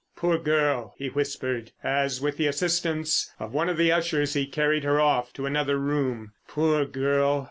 [0.15, 4.83] "Poor girl!" he whispered, as with the assistance of one of the ushers he carried
[4.83, 6.31] her off to another room.
[6.47, 7.39] "Poor girl!